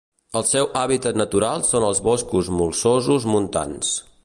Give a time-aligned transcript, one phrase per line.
[0.39, 3.97] El seu hàbitat natural són els boscos molsosos montans.